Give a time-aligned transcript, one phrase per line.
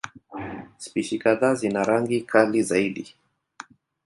[0.77, 3.05] Spishi kadhaa zina rangi kali zaidi.